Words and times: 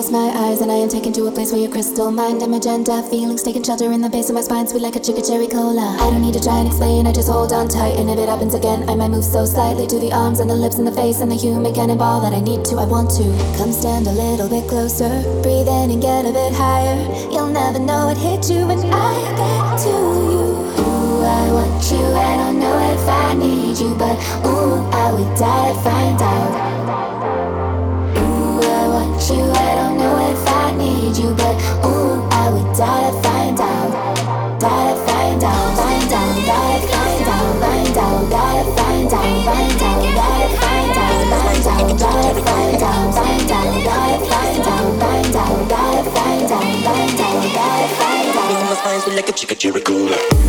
Close 0.00 0.12
my 0.12 0.32
eyes 0.48 0.62
and 0.62 0.72
I 0.72 0.76
am 0.76 0.88
taken 0.88 1.12
to 1.12 1.26
a 1.26 1.30
place 1.30 1.52
where 1.52 1.60
your 1.60 1.70
crystal 1.70 2.10
mind 2.10 2.40
and 2.40 2.50
magenta 2.50 3.02
feelings 3.10 3.42
taking 3.42 3.62
shelter 3.62 3.92
in 3.92 4.00
the 4.00 4.08
base 4.08 4.30
of 4.30 4.34
my 4.34 4.40
spine, 4.40 4.66
sweet 4.66 4.80
like 4.80 4.96
a 4.96 5.00
chicken 5.00 5.22
cherry 5.22 5.46
cola. 5.46 5.94
I 6.00 6.08
don't 6.08 6.22
need 6.22 6.32
to 6.32 6.42
try 6.42 6.56
and 6.56 6.68
explain, 6.68 7.06
I 7.06 7.12
just 7.12 7.28
hold 7.28 7.52
on 7.52 7.68
tight, 7.68 8.00
and 8.00 8.08
if 8.08 8.18
it 8.18 8.26
happens 8.26 8.54
again, 8.54 8.88
I 8.88 8.94
might 8.94 9.10
move 9.10 9.24
so 9.24 9.44
slightly 9.44 9.86
to 9.88 9.98
the 9.98 10.10
arms 10.10 10.40
and 10.40 10.48
the 10.48 10.54
lips 10.54 10.78
and 10.78 10.86
the 10.86 10.92
face 10.92 11.20
and 11.20 11.30
the 11.30 11.34
human 11.36 11.74
cannonball 11.74 12.22
that 12.22 12.32
I 12.32 12.40
need 12.40 12.64
to, 12.72 12.76
I 12.76 12.86
want 12.86 13.10
to. 13.20 13.24
Come 13.58 13.72
stand 13.72 14.06
a 14.06 14.12
little 14.12 14.48
bit 14.48 14.66
closer, 14.70 15.20
breathe 15.42 15.68
in 15.68 15.92
and 15.92 16.00
get 16.00 16.24
a 16.24 16.32
bit 16.32 16.54
higher. 16.54 16.96
You'll 17.28 17.52
never 17.52 17.78
know 17.78 18.08
it 18.08 18.16
hit 18.16 18.48
you 18.48 18.66
when 18.68 18.80
I 18.80 19.12
get 19.36 19.84
to 19.84 19.92
you. 20.32 20.48
Ooh, 20.80 21.20
I 21.20 21.44
want 21.52 21.84
you, 21.92 22.04
I 22.16 22.36
don't 22.40 22.58
know 22.58 22.76
if 22.96 23.04
I 23.06 23.34
need 23.34 23.76
you, 23.76 23.92
but 24.00 24.16
ooh, 24.48 24.80
I 24.96 25.12
would 25.12 25.28
die 25.36 25.74
to 25.74 25.80
find 25.84 26.22
out. 26.22 26.69
Need 31.10 31.24
you, 31.24 31.34
but 31.34 31.56
ooh, 31.84 32.22
I 32.30 32.50
would 32.50 32.76
die 32.76 33.10
to 33.10 33.22
find 33.22 33.60
out. 33.60 34.60
Die 34.60 34.94
to 34.94 35.00
find 35.06 35.42
out, 35.42 35.76
find 35.76 36.12
out, 36.12 36.46
die 36.46 36.80
to 36.80 36.86
find 36.86 37.28
out, 37.28 37.58
find 37.60 37.98
out, 37.98 38.30
die 38.30 38.62
to 38.62 38.70
find 38.76 39.12
out, 39.12 39.44
find 39.44 39.82
out, 39.82 40.02
die 40.14 40.46
to 40.46 40.56
find 40.60 40.90
out, 40.90 41.16
find 41.16 41.66
out, 41.66 41.98
die 41.98 42.32
to 42.32 42.42
find 42.46 42.82
out, 42.82 43.14
find 43.14 43.50
out, 43.50 43.84
die 43.84 44.18
to 44.18 44.24
find 44.30 44.66
out, 44.66 44.90
find 45.00 45.36
out, 45.36 45.68
die 45.68 46.02
to 46.02 46.10
find 46.10 46.50
out, 46.50 46.74
find 46.84 47.20
out, 47.20 47.44
die 47.54 47.80
to 47.80 47.94
find 47.94 48.36
out. 48.36 49.16
Like 49.16 49.28
a 49.28 49.32
chicken 49.32 49.56
cherry 49.56 49.80
cola. 49.80 50.39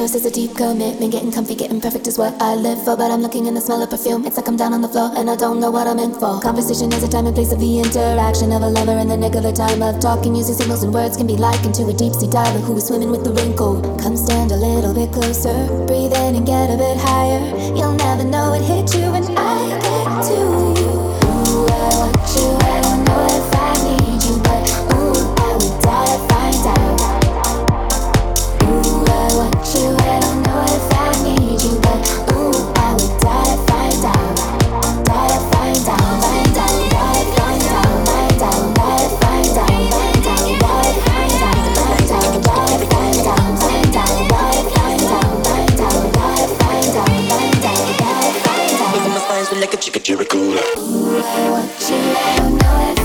overdose 0.00 0.14
is 0.14 0.24
a 0.24 0.30
deep 0.30 0.56
commitment. 0.56 1.12
Getting 1.12 1.30
comfy, 1.30 1.54
getting 1.54 1.80
perfect 1.80 2.06
is 2.06 2.16
what 2.16 2.32
I 2.40 2.54
live 2.54 2.82
for. 2.84 2.96
But 2.96 3.10
I'm 3.10 3.20
looking 3.20 3.46
in 3.46 3.54
the 3.54 3.60
smell 3.60 3.82
of 3.82 3.90
perfume. 3.90 4.24
It's 4.24 4.36
like 4.36 4.48
I'm 4.48 4.56
down 4.56 4.72
on 4.72 4.80
the 4.80 4.88
floor 4.88 5.12
and 5.16 5.28
I 5.28 5.36
don't 5.36 5.60
know 5.60 5.70
what 5.70 5.86
I'm 5.86 5.98
in 5.98 6.12
for. 6.14 6.40
Conversation 6.40 6.90
is 6.92 7.02
a 7.02 7.08
time 7.08 7.26
and 7.26 7.34
place 7.34 7.52
of 7.52 7.60
the 7.60 7.80
interaction 7.80 8.52
of 8.52 8.62
a 8.62 8.68
lover 8.68 8.96
in 8.98 9.08
the 9.08 9.16
nick 9.16 9.34
of 9.34 9.42
the 9.42 9.52
time 9.52 9.82
of 9.82 10.00
talking. 10.00 10.34
Using 10.34 10.54
signals 10.54 10.82
and 10.82 10.94
words 10.94 11.16
can 11.16 11.26
be 11.26 11.36
likened 11.36 11.74
to 11.74 11.86
a 11.88 11.92
deep 11.92 12.14
sea 12.14 12.30
diver 12.30 12.60
who 12.60 12.76
is 12.76 12.86
swimming 12.86 13.10
with 13.10 13.24
the 13.24 13.32
wrinkle. 13.32 13.82
Come 14.00 14.16
stand 14.16 14.52
a 14.52 14.56
little 14.56 14.94
bit 14.94 15.12
closer, 15.12 15.68
breathe 15.86 16.16
in 16.16 16.36
and 16.36 16.46
get 16.46 16.70
a 16.70 16.78
bit 16.78 16.96
higher. 16.96 17.44
You'll 17.76 17.96
never 17.96 18.24
know 18.24 18.54
it 18.54 18.62
hit 18.62 18.94
you 18.94 19.12
when 19.12 19.24
I. 19.36 19.89
Ooh, 50.50 51.22
what 51.52 51.90
you 51.90 52.58
know 52.58 52.92
it. 52.92 52.99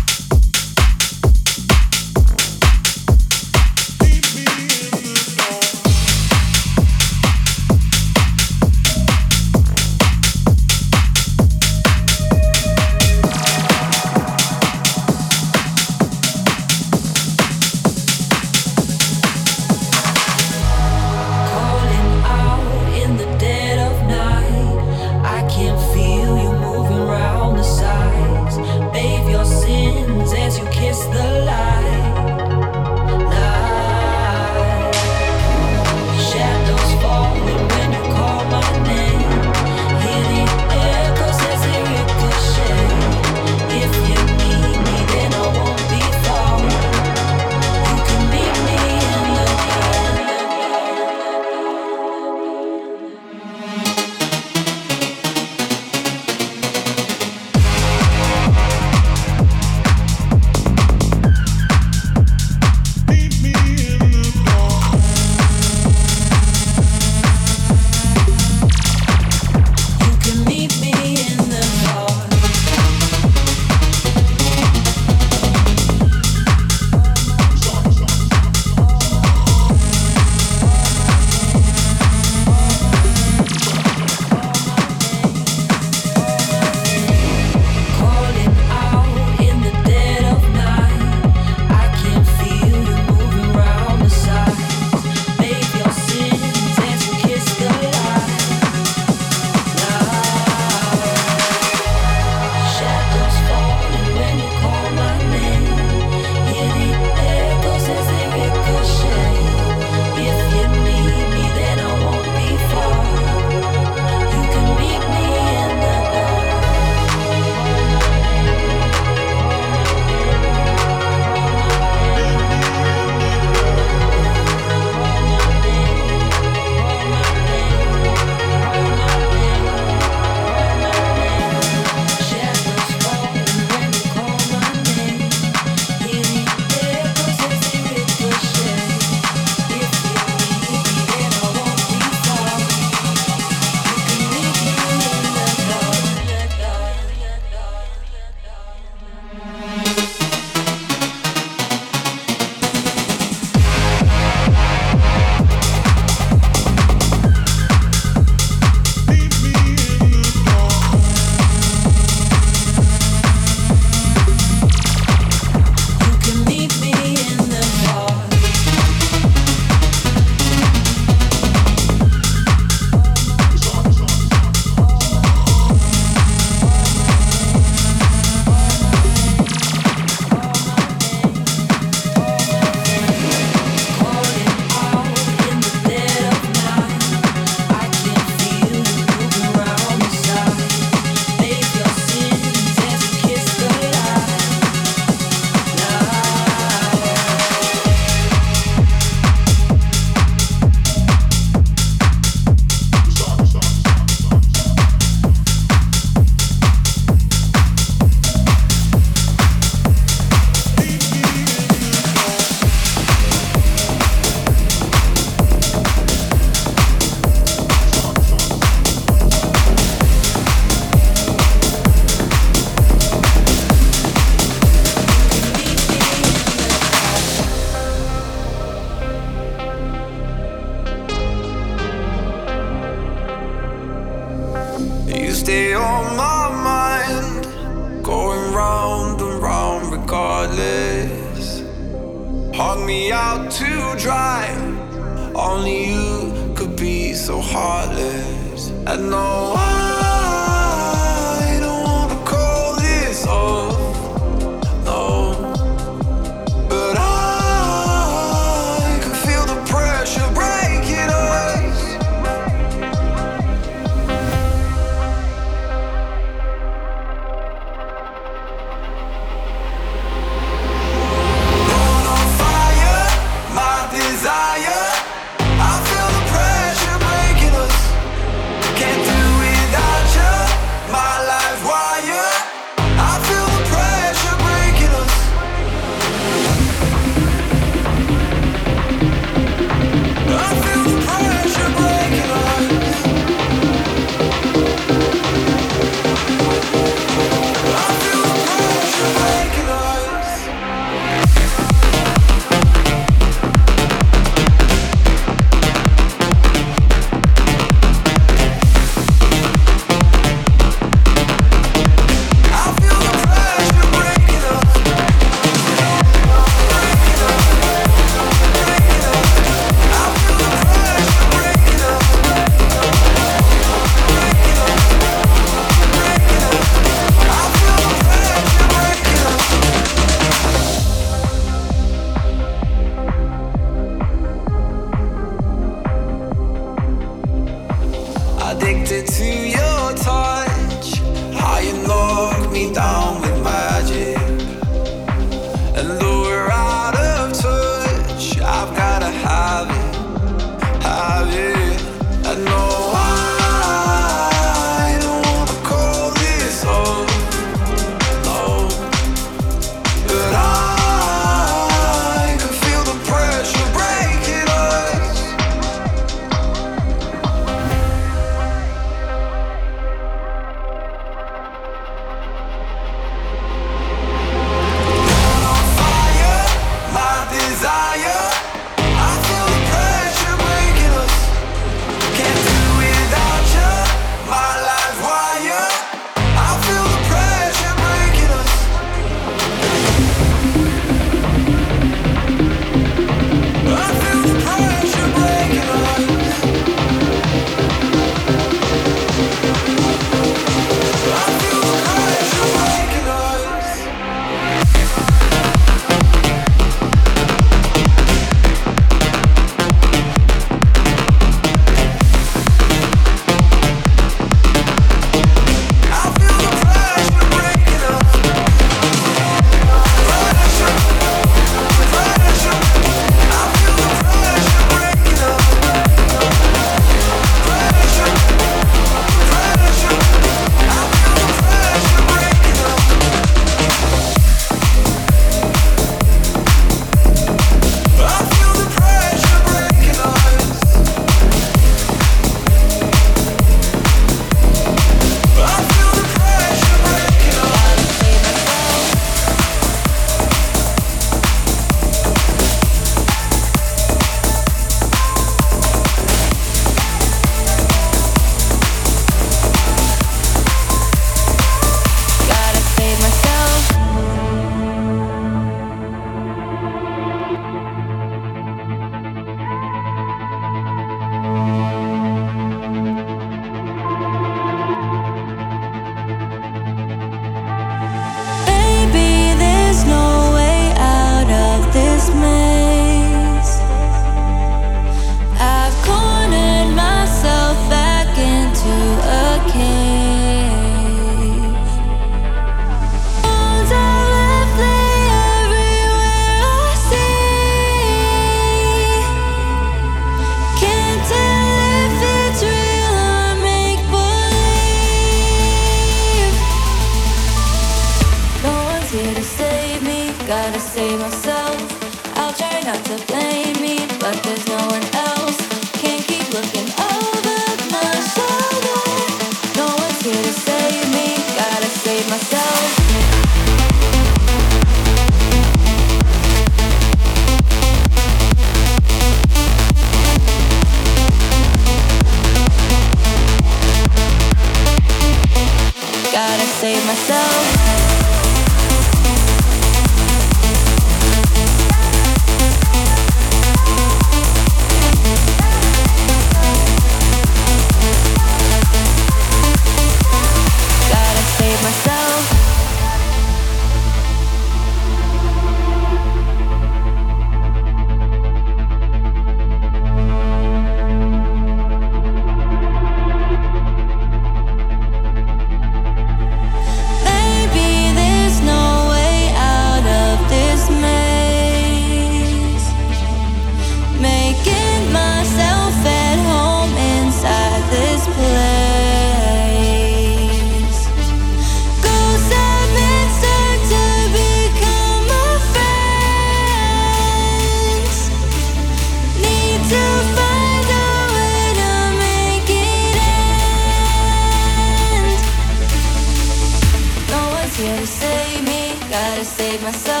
Save 599.51 599.63
myself. 599.63 600.00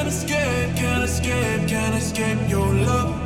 Can't 0.00 0.08
escape, 0.14 0.76
can't 0.76 1.04
escape, 1.04 1.68
can't 1.68 1.94
escape 1.94 2.38
your 2.48 2.72
love. 2.72 3.19